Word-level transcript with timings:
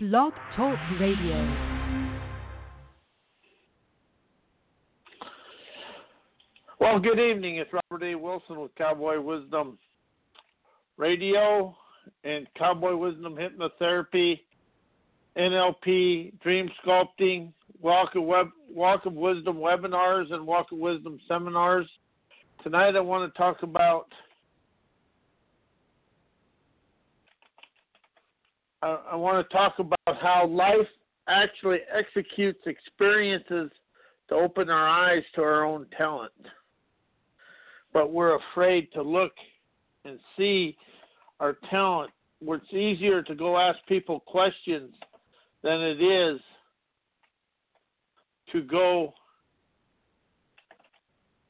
Blog 0.00 0.32
Talk 0.54 0.78
Radio. 1.00 1.56
Well, 6.78 7.00
good 7.00 7.18
evening. 7.18 7.56
It's 7.56 7.68
Robert 7.72 8.06
A. 8.06 8.14
Wilson 8.14 8.60
with 8.60 8.72
Cowboy 8.76 9.20
Wisdom 9.20 9.76
Radio 10.98 11.76
and 12.22 12.46
Cowboy 12.56 12.94
Wisdom 12.94 13.34
Hypnotherapy, 13.34 14.38
NLP, 15.36 16.38
Dream 16.42 16.70
Sculpting, 16.86 17.52
Walk 17.80 18.14
of, 18.14 18.22
Web, 18.22 18.50
Walk 18.72 19.04
of 19.04 19.14
Wisdom 19.14 19.56
webinars, 19.56 20.32
and 20.32 20.46
Walk 20.46 20.70
of 20.70 20.78
Wisdom 20.78 21.18
seminars. 21.26 21.88
Tonight 22.62 22.94
I 22.94 23.00
want 23.00 23.34
to 23.34 23.36
talk 23.36 23.64
about 23.64 24.06
I, 28.82 28.98
I 29.12 29.16
want 29.16 29.46
to 29.46 29.56
talk 29.56 29.78
about 29.78 30.20
how 30.20 30.46
life 30.46 30.86
actually 31.28 31.80
executes 31.92 32.60
experiences 32.66 33.70
to 34.28 34.34
open 34.34 34.70
our 34.70 34.88
eyes 34.88 35.22
to 35.34 35.42
our 35.42 35.64
own 35.64 35.86
talent. 35.96 36.32
But 37.92 38.12
we're 38.12 38.36
afraid 38.36 38.88
to 38.92 39.02
look 39.02 39.32
and 40.04 40.18
see 40.36 40.76
our 41.40 41.56
talent. 41.70 42.10
Where 42.40 42.58
it's 42.58 42.72
easier 42.72 43.22
to 43.22 43.34
go 43.34 43.58
ask 43.58 43.78
people 43.88 44.20
questions 44.20 44.94
than 45.62 45.80
it 45.80 46.00
is 46.00 46.40
to 48.52 48.62
go. 48.62 49.12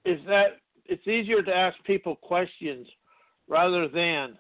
Is 0.05 0.19
that 0.27 0.61
it's 0.87 1.07
easier 1.07 1.43
to 1.43 1.55
ask 1.55 1.77
people 1.85 2.17
questions 2.17 2.87
rather 3.49 3.87
than 3.87 4.39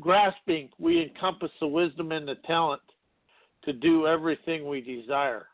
grasping, 0.00 0.68
we 0.78 1.02
encompass 1.02 1.50
the 1.60 1.66
wisdom 1.66 2.12
and 2.12 2.26
the 2.26 2.36
talent 2.46 2.82
to 3.64 3.72
do 3.72 4.06
everything 4.06 4.66
we 4.66 4.80
desire 4.80 5.46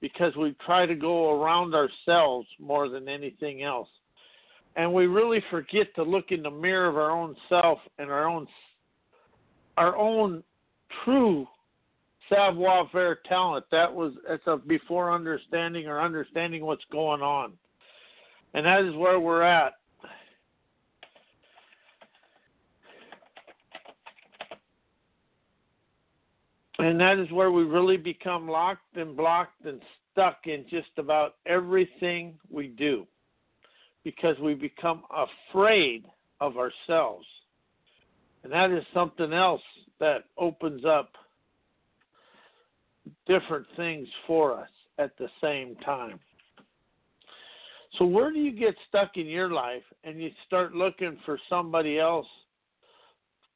because 0.00 0.34
we 0.36 0.54
try 0.64 0.86
to 0.86 0.94
go 0.94 1.40
around 1.40 1.74
ourselves 1.74 2.46
more 2.58 2.88
than 2.88 3.08
anything 3.08 3.62
else. 3.62 3.88
And 4.76 4.92
we 4.92 5.06
really 5.06 5.42
forget 5.50 5.92
to 5.96 6.02
look 6.02 6.26
in 6.30 6.42
the 6.42 6.50
mirror 6.50 6.88
of 6.88 6.96
our 6.96 7.10
own 7.10 7.34
self 7.48 7.78
and 7.98 8.10
our 8.10 8.28
own 8.28 8.46
our 9.76 9.96
own 9.96 10.42
true 11.04 11.46
savoir 12.28 12.88
faire 12.90 13.18
talent. 13.28 13.64
That 13.70 13.92
was 13.92 14.12
it's 14.28 14.46
a 14.46 14.56
before 14.56 15.12
understanding 15.12 15.86
or 15.86 16.00
understanding 16.00 16.64
what's 16.64 16.84
going 16.92 17.22
on. 17.22 17.52
And 18.54 18.66
that 18.66 18.84
is 18.84 18.94
where 18.94 19.20
we're 19.20 19.42
at. 19.42 19.74
And 26.88 26.98
that 27.00 27.18
is 27.18 27.30
where 27.32 27.52
we 27.52 27.64
really 27.64 27.98
become 27.98 28.48
locked 28.48 28.96
and 28.96 29.14
blocked 29.14 29.66
and 29.66 29.78
stuck 30.10 30.46
in 30.46 30.64
just 30.70 30.88
about 30.96 31.34
everything 31.44 32.38
we 32.48 32.68
do 32.68 33.06
because 34.04 34.38
we 34.38 34.54
become 34.54 35.02
afraid 35.50 36.06
of 36.40 36.54
ourselves. 36.56 37.26
And 38.42 38.50
that 38.50 38.70
is 38.70 38.82
something 38.94 39.34
else 39.34 39.60
that 40.00 40.24
opens 40.38 40.86
up 40.86 41.10
different 43.26 43.66
things 43.76 44.08
for 44.26 44.58
us 44.58 44.70
at 44.96 45.14
the 45.18 45.28
same 45.42 45.76
time. 45.84 46.18
So, 47.98 48.06
where 48.06 48.32
do 48.32 48.38
you 48.38 48.52
get 48.52 48.74
stuck 48.88 49.18
in 49.18 49.26
your 49.26 49.50
life 49.50 49.84
and 50.04 50.22
you 50.22 50.30
start 50.46 50.74
looking 50.74 51.18
for 51.26 51.38
somebody 51.50 51.98
else 51.98 52.26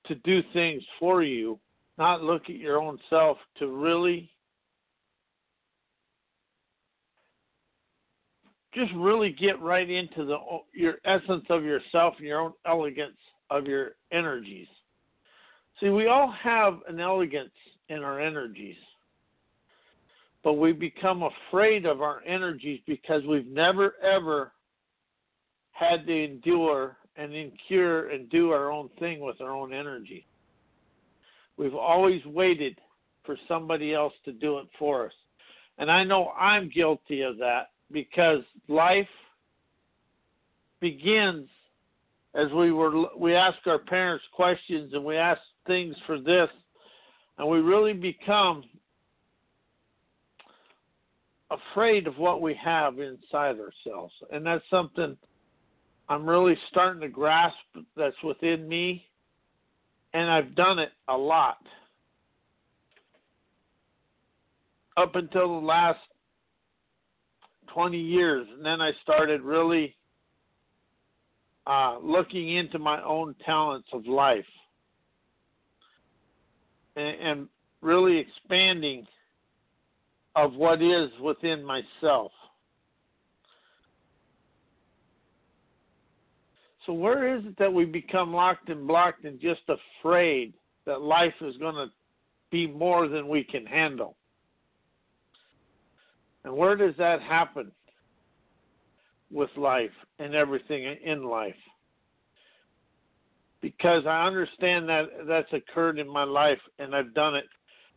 to 0.05 0.17
do 0.17 0.43
things 0.53 0.83
for 1.01 1.23
you 1.23 1.59
not 2.03 2.25
look 2.25 2.43
at 2.49 2.57
your 2.57 2.83
own 2.83 2.99
self 3.09 3.39
to 3.61 3.69
really 3.69 4.29
just 8.75 8.91
really 8.97 9.31
get 9.31 9.61
right 9.61 9.89
into 9.89 10.25
the 10.25 10.37
your 10.73 10.95
essence 11.05 11.45
of 11.49 11.63
yourself 11.63 12.15
and 12.19 12.27
your 12.27 12.41
own 12.41 12.53
elegance 12.67 13.19
of 13.51 13.67
your 13.67 13.93
energies. 14.11 14.67
See, 15.79 15.91
we 15.91 16.09
all 16.09 16.35
have 16.43 16.81
an 16.89 16.99
elegance 16.99 17.53
in 17.89 17.99
our 18.03 18.19
energies. 18.21 18.77
But 20.43 20.55
we 20.55 20.73
become 20.73 21.23
afraid 21.23 21.87
of 21.87 22.03
our 22.03 22.21
energies 22.27 22.81
because 22.85 23.23
we've 23.29 23.47
never 23.47 23.95
ever 24.03 24.51
had 25.71 26.05
to 26.09 26.25
endure 26.25 26.97
and 27.15 27.33
incur 27.33 28.11
and 28.11 28.29
do 28.29 28.51
our 28.51 28.73
own 28.73 28.89
thing 28.99 29.21
with 29.21 29.41
our 29.41 29.55
own 29.55 29.73
energy. 29.73 30.27
We've 31.63 31.77
always 31.77 32.25
waited 32.27 32.77
for 33.25 33.37
somebody 33.47 33.95
else 33.95 34.15
to 34.25 34.33
do 34.33 34.59
it 34.59 34.67
for 34.81 35.07
us. 35.07 35.13
And 35.79 35.93
I 35.93 36.03
know 36.03 36.31
I'm 36.31 36.69
guilty 36.69 37.23
of 37.23 37.39
that 37.39 37.71
because 37.93 38.43
life 38.67 39.07
begins 40.81 41.49
as 42.35 42.51
we 42.51 42.73
were 42.73 43.05
we 43.17 43.37
ask 43.37 43.59
our 43.67 43.79
parents 43.79 44.25
questions 44.33 44.93
and 44.93 45.05
we 45.05 45.17
ask 45.17 45.41
things 45.69 45.95
for 46.05 46.19
this 46.19 46.49
and 47.39 47.49
we 47.49 47.61
really 47.61 47.93
become 47.93 48.65
afraid 51.53 52.09
of 52.09 52.19
what 52.19 52.43
we 52.43 52.55
have 52.55 52.99
inside 52.99 53.57
ourselves 53.61 54.13
and 54.33 54.45
that's 54.45 54.65
something 54.69 55.17
i'm 56.09 56.29
really 56.29 56.59
starting 56.71 57.01
to 57.01 57.09
grasp 57.09 57.55
that's 57.97 58.21
within 58.25 58.67
me 58.67 59.07
and 60.15 60.31
I've 60.31 60.55
done 60.55 60.79
it 60.79 60.93
a 61.09 61.17
lot. 61.17 61.59
Up 64.97 65.15
until 65.15 65.61
the 65.61 65.67
last 65.67 66.01
20 67.73 67.99
years, 67.99 68.47
and 68.55 68.65
then 68.65 68.81
I 68.81 68.93
started 69.03 69.41
really 69.41 69.97
uh, 71.67 71.99
looking 72.03 72.57
into 72.57 72.79
my 72.79 73.03
own 73.03 73.35
talents 73.45 73.89
of 73.93 74.07
life 74.07 74.45
and, 76.97 77.17
and 77.21 77.49
really 77.81 78.19
expanding 78.19 79.07
of 80.37 80.55
what 80.55 80.83
is 80.83 81.09
within 81.23 81.65
myself. 81.65 82.33
So 86.87 86.93
where 86.93 87.37
is 87.37 87.45
it 87.47 87.57
that 87.59 87.73
we 87.73 87.85
become 87.85 88.33
locked 88.35 88.69
and 88.69 88.87
blocked 88.87 89.25
and 89.25 89.41
just 89.41 89.61
afraid 89.69 90.53
that 90.85 91.01
life 91.01 91.35
is 91.41 91.57
going 91.59 91.77
to 91.77 91.87
be 92.51 92.67
more 92.67 93.09
than 93.09 93.29
we 93.29 93.45
can 93.45 93.65
handle? 93.65 94.17
And 96.45 96.57
where 96.57 96.75
does 96.75 96.95
that 96.99 97.23
happen 97.23 97.71
with 99.31 99.51
life 99.57 99.91
and 100.19 100.35
everything 100.35 100.97
in 101.05 101.23
life? 101.23 101.55
Because 103.61 104.05
I 104.07 104.27
understand 104.27 104.89
that 104.89 105.05
that's 105.29 105.53
occurred 105.53 106.01
in 106.01 106.09
my 106.09 106.25
life 106.25 106.59
and 106.81 106.97
I've 106.97 107.15
done 107.15 107.37
it. 107.37 107.45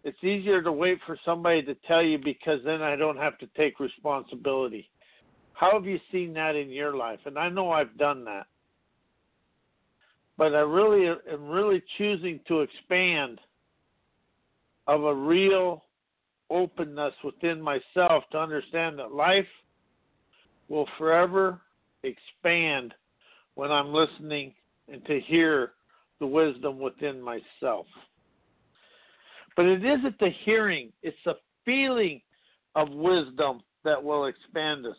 It's 0.03 0.23
easier 0.23 0.61
to 0.61 0.71
wait 0.71 0.99
for 1.07 1.17
somebody 1.25 1.63
to 1.63 1.73
tell 1.87 2.03
you 2.03 2.19
because 2.19 2.59
then 2.63 2.83
I 2.83 2.95
don't 2.95 3.17
have 3.17 3.39
to 3.39 3.47
take 3.57 3.79
responsibility. 3.79 4.87
How 5.53 5.71
have 5.73 5.85
you 5.85 5.99
seen 6.11 6.33
that 6.33 6.55
in 6.55 6.69
your 6.69 6.95
life? 6.95 7.19
And 7.25 7.39
I 7.39 7.49
know 7.49 7.71
I've 7.71 7.97
done 7.97 8.23
that 8.25 8.45
but 10.37 10.53
I 10.53 10.59
really 10.59 11.07
am 11.31 11.47
really 11.47 11.81
choosing 11.97 12.39
to 12.47 12.61
expand 12.61 13.39
of 14.87 15.03
a 15.03 15.15
real 15.15 15.83
openness 16.49 17.13
within 17.23 17.61
myself 17.61 18.23
to 18.31 18.37
understand 18.37 18.99
that 18.99 19.11
life 19.11 19.47
will 20.69 20.87
forever 20.97 21.61
expand 22.03 22.93
when 23.55 23.71
I'm 23.71 23.93
listening 23.93 24.53
and 24.91 25.03
to 25.05 25.19
hear 25.21 25.71
the 26.19 26.27
wisdom 26.27 26.79
within 26.79 27.21
myself. 27.21 27.87
But 29.55 29.65
it 29.65 29.85
isn't 29.85 30.19
the 30.19 30.29
hearing, 30.43 30.91
it's 31.01 31.17
the 31.25 31.35
feeling 31.63 32.21
of 32.75 32.89
wisdom 32.89 33.61
that 33.83 34.01
will 34.01 34.25
expand 34.25 34.85
us. 34.85 34.97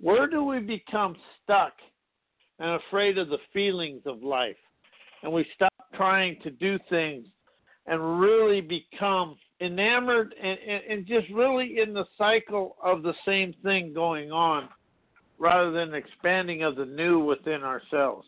Where 0.00 0.26
do 0.26 0.42
we 0.42 0.58
become 0.60 1.14
stuck 1.42 1.72
and 2.58 2.80
afraid 2.88 3.18
of 3.18 3.28
the 3.28 3.38
feelings 3.52 4.02
of 4.06 4.22
life. 4.22 4.56
And 5.22 5.32
we 5.32 5.46
stop 5.54 5.72
trying 5.94 6.38
to 6.42 6.50
do 6.50 6.78
things 6.88 7.26
and 7.86 8.20
really 8.20 8.60
become 8.60 9.36
enamored 9.60 10.34
and, 10.40 10.58
and, 10.66 10.82
and 10.88 11.06
just 11.06 11.28
really 11.32 11.78
in 11.80 11.92
the 11.92 12.04
cycle 12.18 12.76
of 12.82 13.02
the 13.02 13.14
same 13.24 13.54
thing 13.62 13.92
going 13.92 14.32
on 14.32 14.68
rather 15.38 15.72
than 15.72 15.94
expanding 15.94 16.62
of 16.62 16.76
the 16.76 16.84
new 16.84 17.18
within 17.18 17.62
ourselves. 17.62 18.26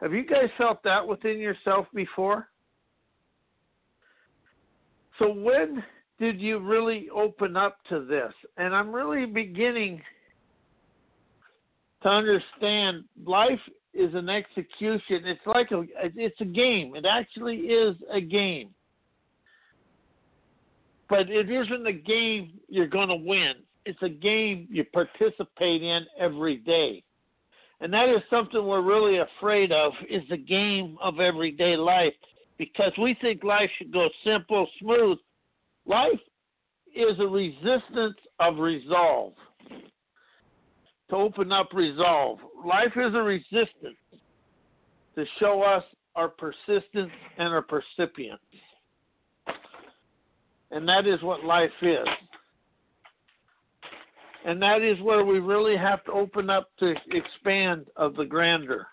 Have 0.00 0.12
you 0.12 0.24
guys 0.24 0.48
felt 0.56 0.82
that 0.84 1.06
within 1.06 1.38
yourself 1.38 1.86
before? 1.94 2.48
So, 5.18 5.32
when 5.32 5.82
did 6.20 6.40
you 6.40 6.60
really 6.60 7.08
open 7.14 7.56
up 7.56 7.78
to 7.88 8.04
this? 8.04 8.32
And 8.56 8.74
I'm 8.74 8.92
really 8.92 9.26
beginning 9.26 10.00
to 12.02 12.08
understand 12.08 13.04
life 13.24 13.60
is 13.94 14.14
an 14.14 14.28
execution. 14.28 15.24
It's 15.24 15.46
like 15.46 15.70
a 15.72 15.84
it's 15.96 16.40
a 16.40 16.44
game. 16.44 16.94
It 16.94 17.04
actually 17.04 17.56
is 17.56 17.96
a 18.12 18.20
game. 18.20 18.70
But 21.08 21.30
it 21.30 21.50
isn't 21.50 21.86
a 21.86 21.92
game 21.92 22.52
you're 22.68 22.86
going 22.86 23.08
to 23.08 23.16
win. 23.16 23.54
It's 23.86 24.02
a 24.02 24.08
game 24.08 24.68
you 24.70 24.84
participate 24.84 25.82
in 25.82 26.04
every 26.18 26.58
day. 26.58 27.02
And 27.80 27.92
that 27.92 28.08
is 28.08 28.20
something 28.28 28.66
we're 28.66 28.82
really 28.82 29.18
afraid 29.18 29.72
of 29.72 29.92
is 30.10 30.22
the 30.28 30.36
game 30.36 30.98
of 31.00 31.20
everyday 31.20 31.76
life 31.76 32.12
because 32.58 32.92
we 33.00 33.16
think 33.20 33.44
life 33.44 33.70
should 33.78 33.92
go 33.92 34.08
simple, 34.24 34.68
smooth. 34.80 35.16
Life 35.86 36.20
is 36.94 37.18
a 37.20 37.26
resistance 37.26 38.16
of 38.40 38.58
resolve. 38.58 39.32
To 41.10 41.16
open 41.16 41.52
up 41.52 41.72
resolve. 41.72 42.38
Life 42.64 42.92
is 42.96 43.14
a 43.14 43.22
resistance 43.22 43.96
to 45.14 45.24
show 45.40 45.62
us 45.62 45.82
our 46.14 46.28
persistence 46.28 47.10
and 47.38 47.48
our 47.48 47.62
percipience. 47.62 48.40
And 50.70 50.86
that 50.88 51.06
is 51.06 51.22
what 51.22 51.44
life 51.44 51.70
is. 51.80 52.06
And 54.44 54.60
that 54.62 54.82
is 54.82 55.00
where 55.00 55.24
we 55.24 55.40
really 55.40 55.76
have 55.76 56.04
to 56.04 56.12
open 56.12 56.50
up 56.50 56.68
to 56.78 56.94
expand 57.10 57.86
of 57.96 58.14
the 58.16 58.24
grandeur. 58.24 58.86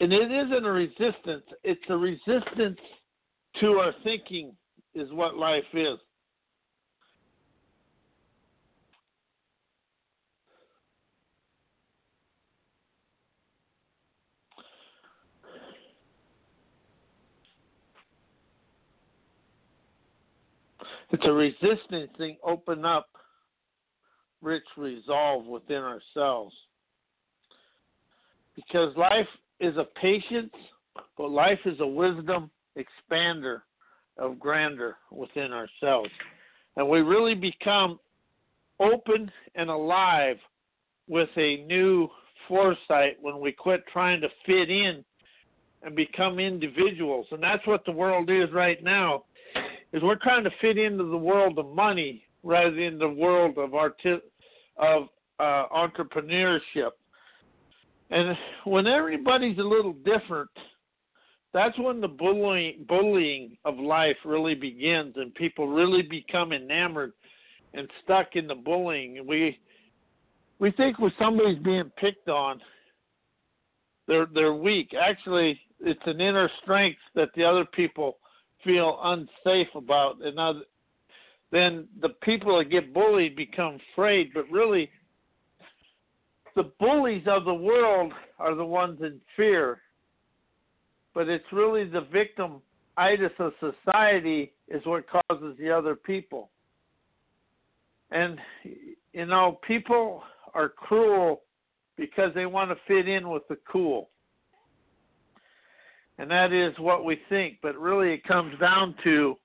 And 0.00 0.12
it 0.12 0.30
isn't 0.30 0.66
a 0.66 0.70
resistance, 0.70 1.44
it's 1.64 1.80
a 1.88 1.96
resistance 1.96 2.78
to 3.60 3.78
our 3.78 3.92
thinking, 4.04 4.52
is 4.94 5.10
what 5.12 5.36
life 5.36 5.64
is. 5.72 5.98
It's 21.10 21.24
a 21.24 21.32
resistance 21.32 22.10
thing. 22.18 22.36
open 22.44 22.84
up 22.84 23.08
rich 24.42 24.64
resolve 24.76 25.46
within 25.46 25.82
ourselves. 25.82 26.54
Because 28.54 28.96
life 28.96 29.28
is 29.60 29.76
a 29.76 29.86
patience, 30.00 30.52
but 31.16 31.30
life 31.30 31.58
is 31.64 31.78
a 31.80 31.86
wisdom 31.86 32.50
expander 32.76 33.62
of 34.18 34.38
grandeur 34.38 34.96
within 35.10 35.52
ourselves. 35.52 36.10
And 36.76 36.88
we 36.88 37.00
really 37.00 37.34
become 37.34 37.98
open 38.80 39.30
and 39.54 39.70
alive 39.70 40.36
with 41.08 41.28
a 41.36 41.64
new 41.64 42.08
foresight 42.48 43.16
when 43.20 43.40
we 43.40 43.52
quit 43.52 43.84
trying 43.92 44.20
to 44.20 44.28
fit 44.44 44.70
in 44.70 45.04
and 45.82 45.94
become 45.94 46.38
individuals. 46.38 47.26
And 47.30 47.42
that's 47.42 47.66
what 47.66 47.84
the 47.84 47.92
world 47.92 48.30
is 48.30 48.50
right 48.52 48.82
now 48.82 49.24
is 49.96 50.02
we're 50.02 50.16
trying 50.16 50.44
to 50.44 50.50
fit 50.60 50.76
into 50.76 51.04
the 51.04 51.16
world 51.16 51.58
of 51.58 51.74
money 51.74 52.22
rather 52.42 52.70
than 52.70 52.98
the 52.98 53.08
world 53.08 53.56
of 53.56 53.74
arti- 53.74 54.20
of 54.76 55.08
uh, 55.40 55.64
entrepreneurship. 55.74 56.90
And 58.10 58.36
when 58.64 58.86
everybody's 58.86 59.56
a 59.58 59.62
little 59.62 59.94
different, 59.94 60.50
that's 61.54 61.78
when 61.78 62.02
the 62.02 62.08
bullying 62.08 62.84
bullying 62.86 63.56
of 63.64 63.78
life 63.78 64.18
really 64.26 64.54
begins, 64.54 65.14
and 65.16 65.34
people 65.34 65.66
really 65.68 66.02
become 66.02 66.52
enamored 66.52 67.12
and 67.72 67.88
stuck 68.04 68.36
in 68.36 68.46
the 68.46 68.54
bullying. 68.54 69.26
We 69.26 69.58
we 70.58 70.72
think 70.72 70.98
when 70.98 71.12
somebody's 71.18 71.58
being 71.60 71.90
picked 71.98 72.28
on, 72.28 72.60
they're 74.06 74.26
they're 74.34 74.54
weak. 74.54 74.92
Actually, 74.94 75.58
it's 75.80 76.02
an 76.04 76.20
inner 76.20 76.50
strength 76.62 77.00
that 77.14 77.30
the 77.34 77.44
other 77.44 77.64
people 77.64 78.18
feel 78.66 78.98
unsafe 79.02 79.74
about, 79.74 80.16
and 80.22 80.38
other, 80.38 80.60
then 81.50 81.86
the 82.02 82.10
people 82.22 82.58
that 82.58 82.70
get 82.70 82.92
bullied 82.92 83.36
become 83.36 83.78
afraid. 83.92 84.32
But 84.34 84.50
really, 84.50 84.90
the 86.54 86.70
bullies 86.78 87.24
of 87.26 87.44
the 87.44 87.54
world 87.54 88.12
are 88.38 88.54
the 88.54 88.64
ones 88.64 88.98
in 89.00 89.20
fear. 89.36 89.80
But 91.14 91.28
it's 91.28 91.50
really 91.52 91.84
the 91.84 92.02
victim 92.12 92.60
itis 92.98 93.32
of 93.38 93.52
society 93.60 94.52
is 94.68 94.84
what 94.84 95.04
causes 95.08 95.56
the 95.58 95.70
other 95.70 95.94
people. 95.94 96.50
And 98.10 98.38
you 99.12 99.26
know, 99.26 99.58
people 99.66 100.22
are 100.54 100.68
cruel 100.68 101.42
because 101.96 102.32
they 102.34 102.46
want 102.46 102.70
to 102.70 102.76
fit 102.86 103.08
in 103.08 103.30
with 103.30 103.46
the 103.48 103.58
cool 103.70 104.10
and 106.18 106.30
that 106.30 106.52
is 106.52 106.72
what 106.78 107.04
we 107.04 107.18
think. 107.28 107.58
But 107.62 107.76
really, 107.76 108.12
it 108.12 108.24
comes 108.24 108.58
down 108.58 108.94
to 109.04 109.36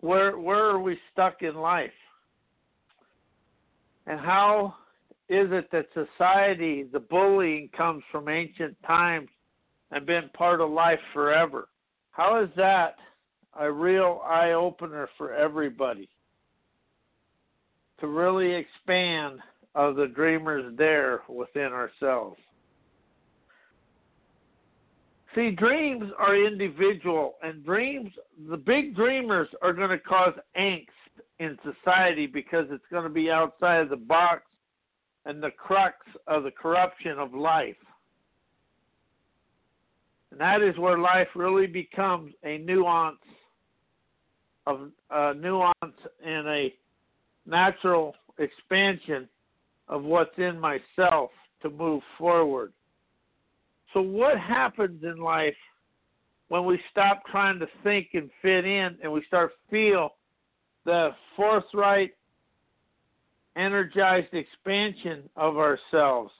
where 0.00 0.38
where 0.38 0.64
are 0.64 0.80
we 0.80 0.98
stuck 1.12 1.42
in 1.42 1.54
life, 1.54 1.90
and 4.06 4.18
how 4.20 4.74
is 5.28 5.48
it 5.50 5.70
that 5.72 5.86
society, 5.94 6.84
the 6.92 7.00
bullying, 7.00 7.70
comes 7.76 8.02
from 8.10 8.28
ancient 8.28 8.76
times 8.86 9.28
and 9.90 10.04
been 10.04 10.28
part 10.34 10.60
of 10.60 10.70
life 10.70 11.00
forever? 11.12 11.68
How 12.10 12.42
is 12.42 12.50
that 12.56 12.96
a 13.58 13.70
real 13.70 14.20
eye 14.24 14.52
opener 14.52 15.08
for 15.16 15.32
everybody? 15.32 16.08
To 18.00 18.08
really 18.08 18.52
expand 18.52 19.38
of 19.74 19.96
the 19.96 20.08
dreamers 20.08 20.74
there 20.76 21.22
within 21.28 21.72
ourselves. 21.72 22.38
See, 25.34 25.50
dreams 25.50 26.04
are 26.18 26.36
individual, 26.36 27.36
and 27.42 27.64
dreams, 27.64 28.10
the 28.50 28.56
big 28.56 28.94
dreamers 28.94 29.48
are 29.62 29.72
going 29.72 29.90
to 29.90 29.98
cause 29.98 30.34
angst 30.58 30.88
in 31.38 31.58
society 31.64 32.26
because 32.26 32.66
it's 32.70 32.84
going 32.90 33.04
to 33.04 33.10
be 33.10 33.30
outside 33.30 33.80
of 33.80 33.88
the 33.88 33.96
box 33.96 34.42
and 35.24 35.42
the 35.42 35.50
crux 35.50 35.96
of 36.26 36.42
the 36.42 36.50
corruption 36.50 37.18
of 37.18 37.32
life. 37.32 37.76
And 40.30 40.40
that 40.40 40.62
is 40.62 40.76
where 40.78 40.98
life 40.98 41.28
really 41.34 41.66
becomes 41.66 42.32
a 42.44 42.58
nuance 42.58 43.16
of 44.66 44.90
a 45.10 45.34
nuance 45.34 45.74
and 46.24 46.46
a 46.46 46.72
natural 47.46 48.14
expansion 48.38 49.28
of 49.88 50.04
what's 50.04 50.36
in 50.38 50.58
myself 50.58 51.30
to 51.62 51.70
move 51.70 52.02
forward. 52.16 52.72
So, 53.92 54.00
what 54.00 54.38
happens 54.38 55.02
in 55.02 55.18
life 55.18 55.54
when 56.48 56.64
we 56.64 56.80
stop 56.90 57.22
trying 57.30 57.58
to 57.58 57.66
think 57.82 58.08
and 58.14 58.30
fit 58.40 58.64
in 58.64 58.96
and 59.02 59.12
we 59.12 59.22
start 59.26 59.52
feel 59.70 60.14
the 60.84 61.10
forthright, 61.36 62.12
energized 63.56 64.32
expansion 64.32 65.28
of 65.36 65.56
ourselves? 65.58 66.32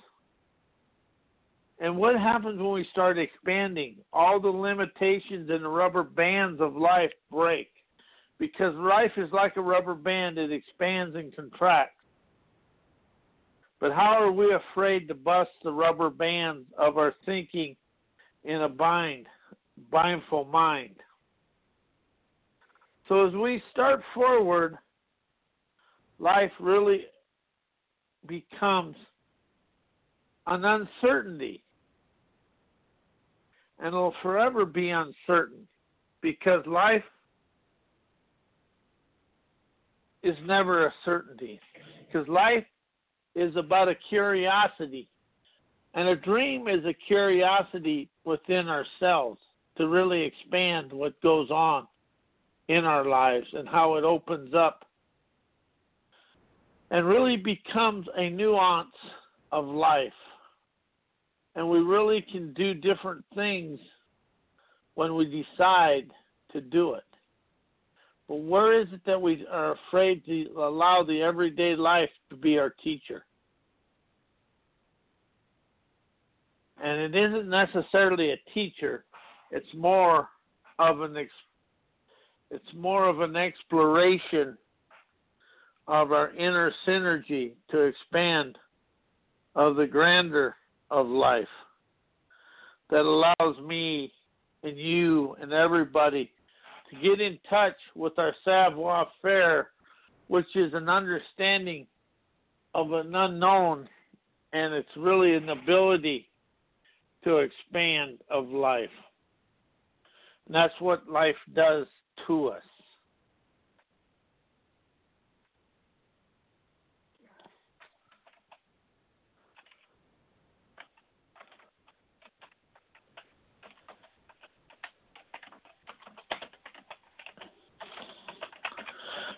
And 1.78 1.96
what 1.96 2.14
happens 2.14 2.60
when 2.60 2.72
we 2.72 2.86
start 2.92 3.18
expanding? 3.18 3.96
All 4.12 4.38
the 4.38 4.48
limitations 4.48 5.50
and 5.50 5.64
the 5.64 5.68
rubber 5.68 6.04
bands 6.04 6.60
of 6.60 6.76
life 6.76 7.10
break 7.30 7.70
because 8.38 8.74
life 8.76 9.12
is 9.16 9.30
like 9.32 9.56
a 9.56 9.60
rubber 9.60 9.94
band, 9.94 10.38
it 10.38 10.50
expands 10.50 11.14
and 11.16 11.34
contracts. 11.34 12.01
But 13.82 13.90
how 13.90 14.12
are 14.22 14.30
we 14.30 14.54
afraid 14.54 15.08
to 15.08 15.14
bust 15.14 15.50
the 15.64 15.72
rubber 15.72 16.08
bands 16.08 16.68
of 16.78 16.98
our 16.98 17.12
thinking 17.26 17.74
in 18.44 18.62
a 18.62 18.68
bind, 18.68 19.26
bindful 19.90 20.44
mind? 20.44 20.94
So 23.08 23.26
as 23.26 23.34
we 23.34 23.60
start 23.72 24.00
forward, 24.14 24.78
life 26.20 26.52
really 26.60 27.06
becomes 28.28 28.94
an 30.46 30.64
uncertainty. 30.64 31.64
And 33.80 33.88
it'll 33.88 34.14
forever 34.22 34.64
be 34.64 34.90
uncertain 34.90 35.66
because 36.20 36.64
life 36.68 37.02
is 40.22 40.36
never 40.46 40.86
a 40.86 40.94
certainty. 41.04 41.58
Because 42.06 42.28
life 42.28 42.64
is 43.34 43.54
about 43.56 43.88
a 43.88 43.94
curiosity. 44.08 45.08
And 45.94 46.08
a 46.08 46.16
dream 46.16 46.68
is 46.68 46.84
a 46.84 46.94
curiosity 46.94 48.08
within 48.24 48.68
ourselves 48.68 49.38
to 49.76 49.88
really 49.88 50.22
expand 50.22 50.92
what 50.92 51.20
goes 51.22 51.50
on 51.50 51.86
in 52.68 52.84
our 52.84 53.04
lives 53.04 53.46
and 53.52 53.68
how 53.68 53.96
it 53.96 54.04
opens 54.04 54.54
up 54.54 54.84
and 56.90 57.06
really 57.06 57.36
becomes 57.36 58.06
a 58.16 58.28
nuance 58.28 58.94
of 59.50 59.66
life. 59.66 60.12
And 61.54 61.68
we 61.68 61.80
really 61.80 62.24
can 62.30 62.52
do 62.54 62.74
different 62.74 63.24
things 63.34 63.78
when 64.94 65.14
we 65.14 65.44
decide 65.56 66.10
to 66.52 66.60
do 66.60 66.94
it. 66.94 67.04
Where 68.34 68.80
is 68.80 68.88
it 68.92 69.02
that 69.04 69.20
we 69.20 69.46
are 69.50 69.76
afraid 69.88 70.24
to 70.24 70.46
allow 70.56 71.02
the 71.02 71.20
everyday 71.20 71.76
life 71.76 72.08
to 72.30 72.36
be 72.36 72.58
our 72.58 72.70
teacher? 72.82 73.26
And 76.82 76.98
it 76.98 77.14
isn't 77.14 77.48
necessarily 77.48 78.30
a 78.30 78.38
teacher; 78.54 79.04
it's 79.50 79.72
more 79.74 80.28
of 80.78 81.02
an 81.02 81.16
ex- 81.16 81.30
it's 82.50 82.72
more 82.74 83.06
of 83.06 83.20
an 83.20 83.36
exploration 83.36 84.56
of 85.86 86.12
our 86.12 86.32
inner 86.32 86.72
synergy 86.86 87.52
to 87.70 87.80
expand 87.80 88.56
of 89.54 89.76
the 89.76 89.86
grandeur 89.86 90.56
of 90.90 91.06
life 91.06 91.44
that 92.88 93.02
allows 93.02 93.60
me 93.62 94.10
and 94.62 94.78
you 94.78 95.36
and 95.40 95.52
everybody 95.52 96.30
to 96.92 97.00
get 97.00 97.20
in 97.20 97.38
touch 97.48 97.76
with 97.94 98.18
our 98.18 98.34
savoir 98.44 99.06
faire, 99.20 99.70
which 100.28 100.54
is 100.54 100.72
an 100.74 100.88
understanding 100.88 101.86
of 102.74 102.92
an 102.92 103.14
unknown, 103.14 103.88
and 104.52 104.74
it's 104.74 104.88
really 104.96 105.34
an 105.34 105.48
ability 105.48 106.28
to 107.24 107.38
expand 107.38 108.18
of 108.30 108.48
life. 108.48 108.90
And 110.46 110.54
that's 110.54 110.74
what 110.80 111.08
life 111.08 111.36
does 111.54 111.86
to 112.26 112.48
us. 112.48 112.62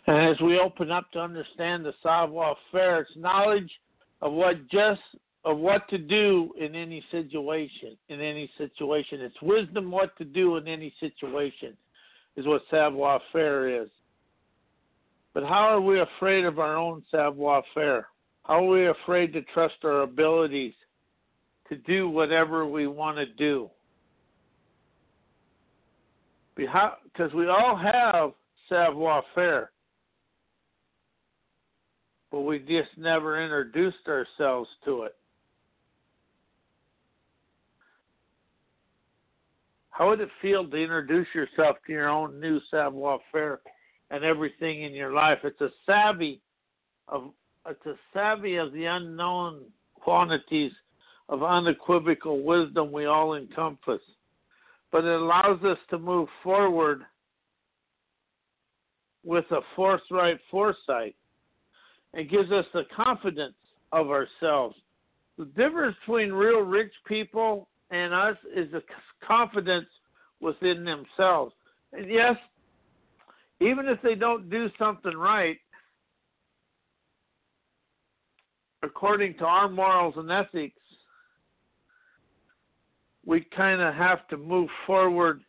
And 0.07 0.19
as 0.19 0.41
we 0.41 0.59
open 0.59 0.91
up 0.91 1.11
to 1.13 1.19
understand 1.19 1.85
the 1.85 1.95
savoir 2.03 2.57
faire, 2.71 3.01
it's 3.01 3.11
knowledge 3.17 3.71
of 4.21 4.33
what 4.33 4.69
just 4.69 5.01
of 5.45 5.59
what 5.59 5.87
to 5.91 5.99
do 5.99 6.55
in 6.59 6.75
any 6.75 7.05
situation. 7.11 7.97
In 8.09 8.21
any 8.21 8.51
situation, 8.57 9.21
it's 9.21 9.41
wisdom 9.43 9.91
what 9.91 10.17
to 10.17 10.25
do 10.25 10.57
in 10.57 10.67
any 10.67 10.93
situation, 11.01 11.77
is 12.37 12.47
what 12.47 12.63
savoir 12.71 13.21
faire 13.31 13.83
is. 13.83 13.91
But 15.35 15.43
how 15.43 15.69
are 15.69 15.81
we 15.81 16.01
afraid 16.01 16.45
of 16.45 16.59
our 16.59 16.77
own 16.77 17.03
savoir 17.11 17.63
faire? 17.75 18.07
How 18.45 18.65
are 18.65 18.69
we 18.69 18.89
afraid 18.89 19.33
to 19.35 19.43
trust 19.43 19.75
our 19.85 20.03
abilities 20.03 20.75
to 21.69 21.77
do 21.77 22.09
whatever 22.09 22.67
we 22.67 22.87
want 22.87 23.19
to 23.19 23.27
do? 23.27 23.69
Because 26.57 27.33
we 27.35 27.49
all 27.49 27.77
have 27.77 28.33
savoir 28.69 29.23
faire 29.35 29.71
but 32.35 32.41
we 32.41 32.59
just 32.59 32.89
never 32.97 33.41
introduced 33.41 34.09
ourselves 34.09 34.69
to 34.85 35.05
it. 35.05 35.15
How 39.91 40.09
would 40.09 40.19
it 40.19 40.29
feel 40.43 40.69
to 40.69 40.77
introduce 40.77 41.29
yourself 41.33 41.77
to 41.87 41.93
your 41.93 42.09
own 42.09 42.41
new 42.41 42.59
savoir 42.73 43.21
faire 43.31 43.61
and 44.11 44.25
everything 44.25 44.83
in 44.83 44.91
your 44.95 45.13
life? 45.13 45.39
It's 45.45 45.61
a 45.61 45.71
savvy 45.87 46.41
of 47.07 47.31
it's 47.69 47.87
a 47.87 47.95
savvy 48.13 48.57
of 48.57 48.73
the 48.73 48.87
unknown 48.87 49.61
quantities 49.95 50.73
of 51.29 51.45
unequivocal 51.45 52.43
wisdom 52.43 52.91
we 52.91 53.05
all 53.05 53.37
encompass. 53.37 54.03
But 54.91 55.05
it 55.05 55.21
allows 55.21 55.63
us 55.63 55.79
to 55.91 56.01
move 56.01 56.29
forward 56.43 57.03
with 59.23 59.45
a 59.53 59.61
forthright 59.77 60.41
foresight 60.51 61.15
and 62.15 62.31
gives 62.31 62.51
us 62.53 62.65
the 62.73 62.85
confidence 62.95 63.55
of 63.93 64.11
ourselves. 64.11 64.77
The 65.37 65.47
difference 65.47 65.97
between 66.07 66.33
real 66.33 66.61
rich 66.61 66.93
people 67.07 67.69
and 67.91 68.15
us 68.15 68.37
is 68.55 68.71
the 68.73 68.83
confidence 69.27 69.87
within 70.41 70.85
themselves. 70.85 71.53
And 71.93 72.11
yes, 72.11 72.37
even 73.61 73.87
if 73.87 74.01
they 74.03 74.15
don't 74.15 74.49
do 74.51 74.69
something 74.79 75.17
right, 75.17 75.59
according 78.83 79.35
to 79.39 79.45
our 79.45 79.69
morals 79.69 80.15
and 80.17 80.31
ethics, 80.31 80.79
we 83.27 83.41
kind 83.57 83.81
of 83.81 83.95
have 83.95 84.29
to 84.29 84.37
move 84.37 84.69
forward 84.87 85.43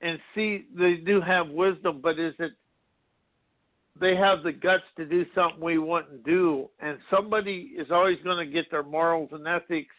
and 0.00 0.18
see 0.34 0.64
they 0.76 0.94
do 0.94 1.20
have 1.20 1.48
wisdom, 1.48 2.00
but 2.02 2.18
is 2.18 2.34
it 2.38 2.52
they 4.00 4.16
have 4.16 4.42
the 4.42 4.52
guts 4.52 4.84
to 4.96 5.04
do 5.04 5.24
something 5.34 5.60
we 5.60 5.78
wouldn't 5.78 6.24
do, 6.24 6.68
and 6.80 6.98
somebody 7.10 7.72
is 7.76 7.90
always 7.90 8.18
going 8.24 8.44
to 8.44 8.52
get 8.52 8.70
their 8.70 8.82
morals 8.82 9.28
and 9.32 9.46
ethics 9.46 9.94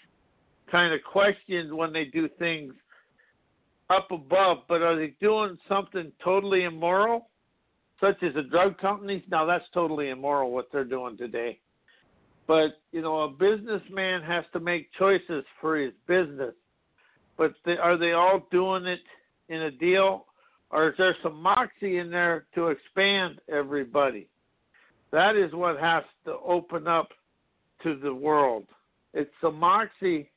kind 0.71 0.93
of 0.93 0.99
questioned 1.03 1.71
when 1.71 1.93
they 1.93 2.05
do 2.05 2.27
things 2.39 2.73
up 3.89 4.09
above. 4.11 4.59
But 4.67 4.81
are 4.81 4.95
they 4.95 5.13
doing 5.21 5.57
something 5.69 6.11
totally 6.23 6.63
immoral, 6.63 7.29
such 8.01 8.21
as 8.23 8.33
the 8.33 8.43
drug 8.43 8.77
companies? 8.79 9.23
Now 9.29 9.45
that's 9.45 9.65
totally 9.73 10.09
immoral 10.09 10.51
what 10.51 10.69
they're 10.71 10.83
doing 10.83 11.15
today. 11.15 11.59
But 12.47 12.79
you 12.91 13.01
know, 13.01 13.21
a 13.21 13.29
businessman 13.29 14.23
has 14.23 14.43
to 14.53 14.59
make 14.59 14.91
choices 14.97 15.45
for 15.61 15.77
his 15.77 15.93
business. 16.07 16.53
But 17.37 17.53
they, 17.65 17.77
are 17.77 17.97
they 17.97 18.13
all 18.13 18.47
doing 18.51 18.85
it 18.85 19.01
in 19.49 19.63
a 19.63 19.71
deal? 19.71 20.25
Or 20.73 20.89
is 20.89 20.95
there 20.97 21.15
some 21.21 21.39
moxie 21.39 21.99
in 21.99 22.09
there 22.09 22.45
to 22.55 22.69
expand 22.69 23.39
everybody? 23.47 24.27
That 25.11 25.35
is 25.35 25.53
what 25.53 25.79
has 25.79 26.03
to 26.25 26.33
open 26.43 26.87
up 26.87 27.09
to 27.83 27.95
the 27.95 28.13
world. 28.13 28.65
It's 29.13 29.29
the 29.43 29.51
moxie 29.51 30.31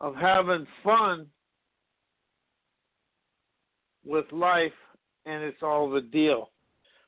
of 0.00 0.16
having 0.16 0.66
fun 0.82 1.26
with 4.02 4.24
life, 4.32 4.72
and 5.26 5.44
it's 5.44 5.62
all 5.62 5.90
the 5.90 6.00
deal. 6.00 6.48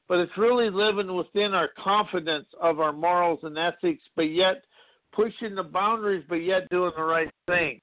But 0.06 0.18
it's 0.18 0.36
really 0.36 0.68
living 0.68 1.16
within 1.16 1.54
our 1.54 1.70
confidence 1.82 2.48
of 2.60 2.80
our 2.80 2.92
morals 2.92 3.40
and 3.44 3.56
ethics, 3.56 4.02
but 4.14 4.30
yet 4.30 4.62
pushing 5.14 5.54
the 5.54 5.62
boundaries, 5.62 6.24
but 6.28 6.42
yet 6.42 6.68
doing 6.68 6.92
the 6.98 7.02
right 7.02 7.30
thing. 7.46 7.80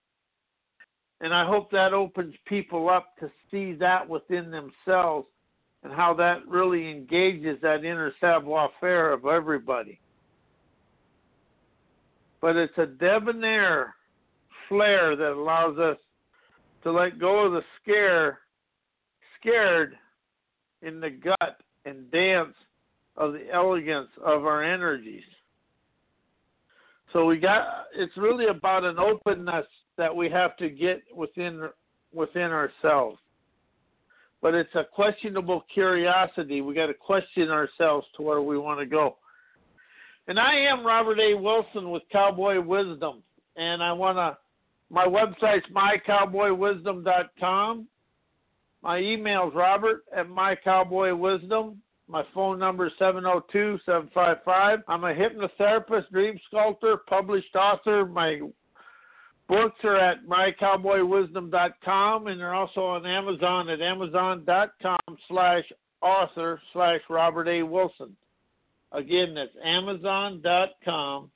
And 1.21 1.33
I 1.33 1.45
hope 1.45 1.69
that 1.71 1.93
opens 1.93 2.33
people 2.45 2.89
up 2.89 3.17
to 3.19 3.29
see 3.51 3.73
that 3.73 4.07
within 4.07 4.51
themselves 4.51 5.27
and 5.83 5.91
how 5.93 6.13
that 6.15 6.47
really 6.47 6.89
engages 6.89 7.57
that 7.61 7.83
inner 7.85 8.13
savoir 8.19 8.69
faire 8.79 9.11
of 9.11 9.25
everybody. 9.25 9.99
But 12.41 12.55
it's 12.55 12.77
a 12.77 12.85
debonair 12.85 13.95
flair 14.67 15.15
that 15.15 15.33
allows 15.33 15.77
us 15.77 15.97
to 16.83 16.91
let 16.91 17.19
go 17.19 17.45
of 17.45 17.51
the 17.51 17.63
scare, 17.81 18.39
scared 19.39 19.97
in 20.81 21.01
the 21.01 21.09
gut 21.09 21.57
and 21.85 22.09
dance 22.11 22.53
of 23.17 23.33
the 23.33 23.45
elegance 23.53 24.09
of 24.23 24.45
our 24.45 24.63
energies. 24.63 25.23
So 27.11 27.25
we 27.25 27.37
got 27.37 27.87
it's 27.95 28.15
really 28.15 28.47
about 28.47 28.85
an 28.85 28.99
openness 28.99 29.65
that 29.99 30.15
we 30.15 30.27
have 30.29 30.57
to 30.57 30.69
get 30.69 31.03
within 31.13 31.69
within 32.13 32.51
ourselves. 32.51 33.19
But 34.41 34.55
it's 34.55 34.73
a 34.73 34.85
questionable 34.85 35.65
curiosity. 35.71 36.61
We 36.61 36.73
got 36.73 36.87
to 36.87 36.93
question 36.93 37.51
ourselves 37.51 38.07
to 38.15 38.21
where 38.21 38.41
we 38.41 38.57
want 38.57 38.79
to 38.79 38.85
go. 38.85 39.17
And 40.29 40.39
I 40.39 40.55
am 40.55 40.85
Robert 40.85 41.19
A. 41.19 41.33
Wilson 41.33 41.91
with 41.91 42.03
Cowboy 42.11 42.61
Wisdom, 42.61 43.21
and 43.57 43.83
I 43.83 43.91
want 43.91 44.17
to. 44.17 44.37
My 44.89 45.05
website's 45.05 45.67
mycowboywisdom.com. 45.71 47.87
My 48.81 48.99
email's 48.99 49.53
robert 49.53 50.05
at 50.15 50.29
mycowboywisdom. 50.29 51.75
My 52.07 52.23
phone 52.33 52.57
number 52.57 52.87
is 52.87 52.93
702 52.97 53.79
755. 53.85 54.79
I'm 54.87 55.03
a 55.03 55.13
hypnotherapist, 55.13 56.09
dream 56.09 56.39
sculptor, 56.47 56.95
published 57.07 57.53
author. 57.55 58.05
My 58.05 58.39
Books 59.49 59.79
are 59.83 59.97
at 59.97 60.25
mycowboywisdom.com 60.27 62.27
and 62.27 62.39
they're 62.39 62.53
also 62.53 62.81
on 62.81 63.07
Amazon 63.07 63.67
at 63.69 63.81
amazon.com 63.81 65.17
slash 65.27 65.63
author 66.03 66.61
slash 66.71 67.01
Robert 67.09 67.47
A. 67.47 67.63
Wilson. 67.63 68.15
Again, 68.91 69.33
that's 69.33 69.49
amazon.com 69.65 71.31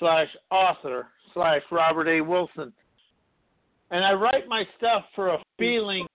slash 0.00 0.26
author 0.50 1.06
slash 1.32 1.62
Robert 1.70 2.08
A. 2.08 2.20
Wilson. 2.20 2.72
And 3.92 4.04
I 4.04 4.14
write 4.14 4.48
my 4.48 4.64
stuff 4.76 5.04
for 5.14 5.28
a 5.28 5.38
feeling 5.58 6.08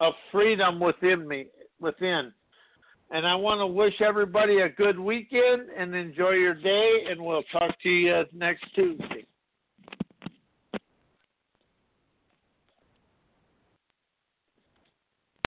of 0.00 0.14
freedom 0.32 0.80
within 0.80 1.28
me, 1.28 1.48
within. 1.80 2.32
And 3.10 3.26
I 3.26 3.34
want 3.34 3.60
to 3.60 3.66
wish 3.66 4.00
everybody 4.00 4.60
a 4.60 4.70
good 4.70 4.98
weekend 4.98 5.68
and 5.76 5.94
enjoy 5.94 6.30
your 6.30 6.54
day, 6.54 7.04
and 7.10 7.20
we'll 7.20 7.42
talk 7.52 7.78
to 7.82 7.90
you 7.90 8.24
next 8.32 8.64
Tuesday. 8.74 9.26